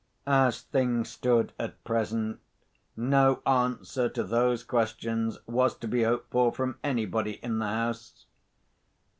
As 0.25 0.63
things 0.63 1.09
stood, 1.09 1.53
at 1.59 1.83
present, 1.83 2.39
no 2.97 3.43
answer 3.45 4.09
to 4.09 4.23
those 4.23 4.63
questions 4.63 5.37
was 5.45 5.75
to 5.75 5.87
be 5.87 6.01
hoped 6.01 6.31
for 6.31 6.51
from 6.51 6.79
anybody 6.83 7.33
in 7.33 7.59
the 7.59 7.67
house. 7.67 8.25